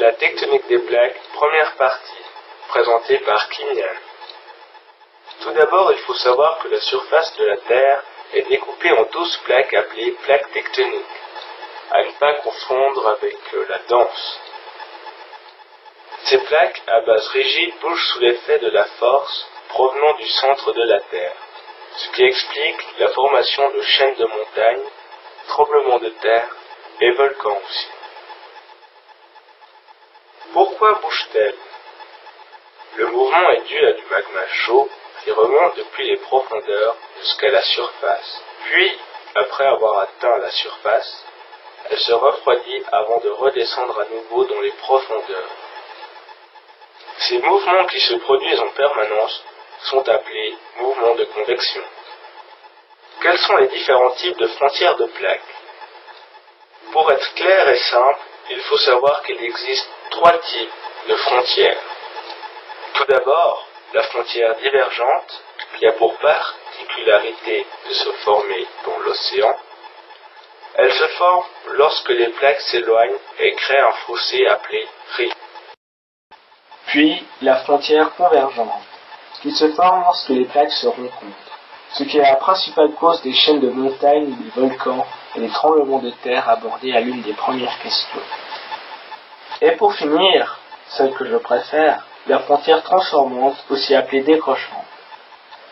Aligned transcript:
La 0.00 0.12
tectonique 0.12 0.68
des 0.68 0.78
plaques, 0.78 1.20
première 1.34 1.76
partie, 1.76 2.24
présentée 2.68 3.18
par 3.18 3.48
Kinyan. 3.50 3.84
Tout 5.42 5.52
d'abord, 5.52 5.92
il 5.92 5.98
faut 5.98 6.14
savoir 6.14 6.58
que 6.58 6.68
la 6.68 6.80
surface 6.80 7.36
de 7.36 7.44
la 7.44 7.56
Terre 7.58 8.02
est 8.34 8.48
découpée 8.48 8.92
en 8.92 9.04
douze 9.12 9.36
plaques 9.44 9.74
appelées 9.74 10.12
plaques 10.24 10.50
tectoniques, 10.52 11.04
à 11.90 12.02
ne 12.02 12.10
pas 12.18 12.34
confondre 12.34 13.08
avec 13.08 13.36
euh, 13.54 13.66
la 13.68 13.78
danse. 13.88 14.40
Ces 16.24 16.38
plaques 16.38 16.82
à 16.86 17.00
base 17.00 17.28
rigide 17.28 17.74
bougent 17.80 18.08
sous 18.12 18.20
l'effet 18.20 18.58
de 18.58 18.70
la 18.70 18.84
force 18.84 19.46
provenant 19.68 20.14
du 20.14 20.28
centre 20.28 20.72
de 20.72 20.82
la 20.82 21.00
Terre, 21.00 21.36
ce 21.96 22.08
qui 22.10 22.22
explique 22.24 22.98
la 22.98 23.08
formation 23.08 23.70
de 23.70 23.82
chaînes 23.82 24.14
de 24.16 24.26
montagnes, 24.26 24.86
tremblements 25.48 25.98
de 25.98 26.10
terre 26.10 26.48
et 27.00 27.10
volcans 27.12 27.58
aussi. 27.66 27.88
Pourquoi 30.52 30.94
bougent-elles 31.02 31.58
Le 32.96 33.06
mouvement 33.06 33.50
est 33.50 33.66
dû 33.66 33.86
à 33.86 33.92
du 33.92 34.04
magma 34.10 34.46
chaud 34.48 34.88
qui 35.22 35.30
remonte 35.30 35.76
depuis 35.76 36.08
les 36.08 36.16
profondeurs 36.16 36.96
jusqu'à 37.20 37.50
la 37.50 37.62
surface. 37.62 38.42
Puis, 38.64 38.98
après 39.34 39.66
avoir 39.66 40.00
atteint 40.00 40.38
la 40.38 40.50
surface, 40.50 41.24
elle 41.90 41.98
se 41.98 42.12
refroidit 42.12 42.82
avant 42.92 43.18
de 43.20 43.30
redescendre 43.30 44.00
à 44.00 44.04
nouveau 44.04 44.44
dans 44.44 44.60
les 44.60 44.72
profondeurs. 44.72 45.50
Ces 47.28 47.38
mouvements 47.40 47.84
qui 47.84 48.00
se 48.00 48.14
produisent 48.14 48.60
en 48.60 48.68
permanence 48.68 49.44
sont 49.82 50.08
appelés 50.08 50.56
mouvements 50.78 51.14
de 51.14 51.24
convection. 51.24 51.82
Quels 53.20 53.38
sont 53.38 53.56
les 53.56 53.68
différents 53.68 54.12
types 54.12 54.38
de 54.38 54.46
frontières 54.46 54.96
de 54.96 55.04
plaques? 55.04 55.54
Pour 56.90 57.12
être 57.12 57.34
clair 57.34 57.68
et 57.68 57.78
simple, 57.78 58.20
il 58.48 58.60
faut 58.60 58.78
savoir 58.78 59.22
qu'il 59.24 59.44
existe 59.44 59.90
trois 60.10 60.38
types 60.38 60.72
de 61.06 61.14
frontières. 61.16 61.82
Tout 62.94 63.04
d'abord, 63.04 63.66
la 63.92 64.04
frontière 64.04 64.54
divergente, 64.56 65.42
qui 65.76 65.86
a 65.86 65.92
pour 65.92 66.14
particularité 66.16 67.66
de 67.88 67.92
se 67.92 68.10
former 68.24 68.66
dans 68.86 68.98
l'océan. 69.00 69.54
Elle 70.76 70.92
se 70.92 71.06
forme 71.08 71.44
lorsque 71.72 72.08
les 72.08 72.28
plaques 72.28 72.62
s'éloignent 72.62 73.18
et 73.38 73.52
créent 73.52 73.80
un 73.80 73.92
fossé 74.06 74.46
appelé 74.46 74.88
rift. 75.16 75.36
Puis, 76.88 77.22
la 77.42 77.56
frontière 77.56 78.14
convergente, 78.16 78.80
qui 79.42 79.52
se 79.52 79.70
forme 79.72 80.00
lorsque 80.04 80.30
les 80.30 80.46
plaques 80.46 80.72
se 80.72 80.86
rencontrent, 80.86 81.58
ce 81.92 82.02
qui 82.04 82.16
est 82.16 82.22
la 82.22 82.36
principale 82.36 82.92
cause 82.92 83.20
des 83.20 83.34
chaînes 83.34 83.60
de 83.60 83.68
montagnes, 83.68 84.34
des 84.36 84.50
volcans 84.58 85.04
et 85.36 85.40
des 85.40 85.50
tremblements 85.50 85.98
de 85.98 86.10
terre 86.22 86.48
abordés 86.48 86.94
à 86.94 87.00
l'une 87.00 87.20
des 87.20 87.34
premières 87.34 87.78
questions. 87.80 88.22
Et 89.60 89.72
pour 89.72 89.92
finir, 89.94 90.58
celle 90.88 91.12
que 91.12 91.26
je 91.26 91.36
préfère, 91.36 92.06
la 92.26 92.38
frontière 92.38 92.82
transformante, 92.82 93.56
aussi 93.68 93.94
appelée 93.94 94.22
décrochement. 94.22 94.84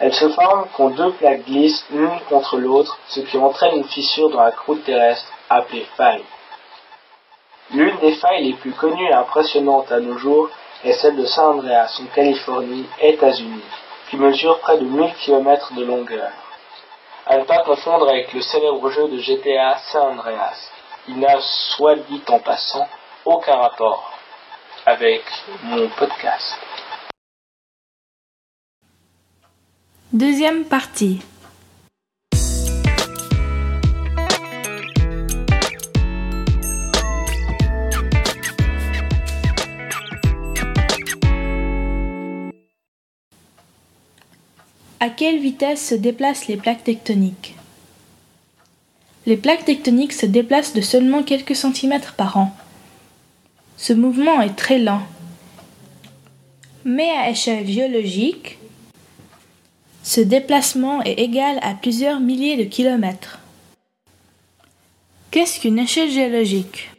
Elle 0.00 0.12
se 0.14 0.28
forme 0.28 0.66
quand 0.76 0.90
deux 0.90 1.12
plaques 1.12 1.46
glissent 1.46 1.86
l'une 1.90 2.20
contre 2.28 2.58
l'autre, 2.58 2.98
ce 3.08 3.20
qui 3.20 3.38
entraîne 3.38 3.76
une 3.76 3.88
fissure 3.88 4.28
dans 4.28 4.42
la 4.42 4.52
croûte 4.52 4.84
terrestre, 4.84 5.32
appelée 5.48 5.86
faille. 5.96 6.24
L'une 7.70 7.96
des 7.98 8.12
failles 8.16 8.44
les 8.44 8.54
plus 8.54 8.72
connues 8.72 9.08
et 9.08 9.14
impressionnantes 9.14 9.90
à 9.90 10.00
nos 10.00 10.18
jours 10.18 10.50
est 10.84 10.92
celle 10.92 11.16
de 11.16 11.26
San 11.26 11.58
Andreas 11.58 11.98
en 12.00 12.06
Californie, 12.14 12.86
États-Unis, 13.00 13.62
qui 14.10 14.16
mesure 14.16 14.58
près 14.60 14.78
de 14.78 14.84
1000 14.84 15.14
km 15.14 15.74
de 15.74 15.84
longueur. 15.84 16.30
À 17.26 17.38
ne 17.38 17.44
pas 17.44 17.62
confondre 17.64 18.08
avec 18.08 18.32
le 18.32 18.40
célèbre 18.40 18.90
jeu 18.90 19.08
de 19.08 19.18
GTA 19.18 19.78
San 19.92 20.18
Andreas. 20.18 20.70
Il 21.08 21.18
n'a, 21.18 21.40
soit 21.40 21.96
dit 21.96 22.22
en 22.28 22.38
passant, 22.38 22.86
aucun 23.24 23.56
rapport 23.56 24.12
avec 24.86 25.22
mon 25.64 25.88
podcast. 25.88 26.58
Deuxième 30.12 30.64
partie. 30.64 31.20
À 45.00 45.10
quelle 45.10 45.38
vitesse 45.38 45.86
se 45.90 45.94
déplacent 45.94 46.48
les 46.48 46.56
plaques 46.56 46.82
tectoniques 46.82 47.54
Les 49.26 49.36
plaques 49.36 49.64
tectoniques 49.64 50.12
se 50.12 50.26
déplacent 50.26 50.72
de 50.72 50.80
seulement 50.80 51.22
quelques 51.22 51.54
centimètres 51.54 52.14
par 52.14 52.36
an. 52.36 52.52
Ce 53.76 53.92
mouvement 53.92 54.40
est 54.40 54.56
très 54.56 54.80
lent. 54.80 55.02
Mais 56.84 57.10
à 57.10 57.30
échelle 57.30 57.68
géologique, 57.68 58.58
ce 60.02 60.20
déplacement 60.20 61.00
est 61.02 61.20
égal 61.20 61.60
à 61.62 61.74
plusieurs 61.74 62.18
milliers 62.18 62.56
de 62.56 62.64
kilomètres. 62.64 63.38
Qu'est-ce 65.30 65.60
qu'une 65.60 65.78
échelle 65.78 66.10
géologique? 66.10 66.90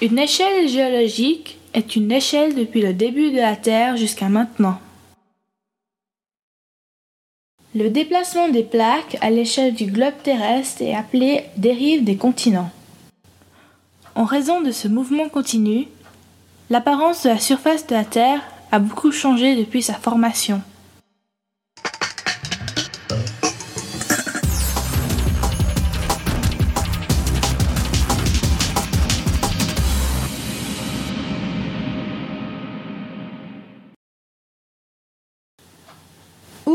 Une 0.00 0.18
échelle 0.18 0.66
géologique 0.66 1.58
est 1.74 1.94
une 1.94 2.10
échelle 2.10 2.54
depuis 2.54 2.80
le 2.80 2.94
début 2.94 3.32
de 3.32 3.38
la 3.38 3.56
Terre 3.56 3.98
jusqu'à 3.98 4.30
maintenant. 4.30 4.78
Le 7.78 7.90
déplacement 7.90 8.48
des 8.48 8.64
plaques 8.64 9.16
à 9.20 9.30
l'échelle 9.30 9.72
du 9.72 9.84
globe 9.84 10.14
terrestre 10.24 10.82
est 10.82 10.96
appelé 10.96 11.44
dérive 11.56 12.02
des 12.02 12.16
continents. 12.16 12.72
En 14.16 14.24
raison 14.24 14.60
de 14.60 14.72
ce 14.72 14.88
mouvement 14.88 15.28
continu, 15.28 15.86
l'apparence 16.70 17.22
de 17.22 17.28
la 17.28 17.38
surface 17.38 17.86
de 17.86 17.94
la 17.94 18.04
Terre 18.04 18.40
a 18.72 18.80
beaucoup 18.80 19.12
changé 19.12 19.54
depuis 19.54 19.80
sa 19.80 19.94
formation. 19.94 20.60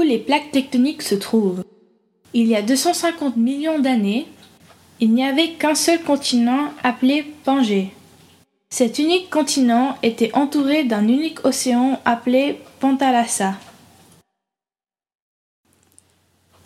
Les 0.03 0.17
plaques 0.17 0.51
tectoniques 0.51 1.01
se 1.01 1.15
trouvent 1.15 1.63
Il 2.33 2.47
y 2.47 2.55
a 2.55 2.61
250 2.61 3.37
millions 3.37 3.79
d'années, 3.79 4.27
il 4.99 5.13
n'y 5.13 5.25
avait 5.25 5.51
qu'un 5.51 5.75
seul 5.75 6.01
continent 6.01 6.71
appelé 6.83 7.23
Pangée. 7.43 7.89
Cet 8.69 8.99
unique 8.99 9.29
continent 9.29 9.97
était 10.01 10.33
entouré 10.33 10.83
d'un 10.83 11.07
unique 11.07 11.45
océan 11.45 11.99
appelé 12.05 12.59
Pantalassa. 12.79 13.55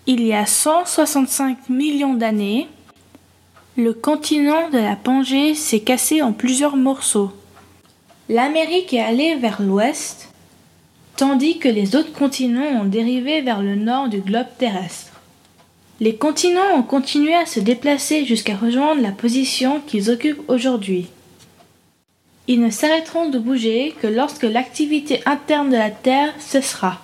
Il 0.05 0.25
y 0.25 0.33
a 0.33 0.45
165 0.45 1.69
millions 1.69 2.13
d'années, 2.13 2.67
le 3.75 3.93
continent 3.93 4.69
de 4.69 4.77
la 4.77 4.95
Pangée 4.95 5.53
s'est 5.53 5.81
cassé 5.81 6.21
en 6.21 6.31
plusieurs 6.31 6.77
morceaux. 6.77 7.31
L'Amérique 8.29 8.93
est 8.93 9.01
allée 9.01 9.35
vers 9.35 9.61
l'ouest, 9.61 10.29
tandis 11.17 11.57
que 11.57 11.67
les 11.67 11.95
autres 11.95 12.13
continents 12.13 12.81
ont 12.81 12.85
dérivé 12.85 13.41
vers 13.41 13.61
le 13.61 13.75
nord 13.75 14.07
du 14.07 14.21
globe 14.21 14.47
terrestre. 14.57 15.13
Les 15.99 16.15
continents 16.15 16.75
ont 16.75 16.83
continué 16.83 17.33
à 17.33 17.47
se 17.47 17.59
déplacer 17.59 18.23
jusqu'à 18.23 18.55
rejoindre 18.55 19.01
la 19.01 19.11
position 19.11 19.81
qu'ils 19.85 20.11
occupent 20.11 20.47
aujourd'hui. 20.47 21.07
Ils 22.47 22.61
ne 22.61 22.69
s'arrêteront 22.69 23.29
de 23.29 23.39
bouger 23.39 23.95
que 23.99 24.07
lorsque 24.07 24.43
l'activité 24.43 25.21
interne 25.25 25.71
de 25.71 25.75
la 25.75 25.89
Terre 25.89 26.33
cessera. 26.39 27.01